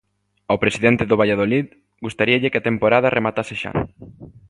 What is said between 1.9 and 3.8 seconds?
gustaríalle que a temporada rematase xa.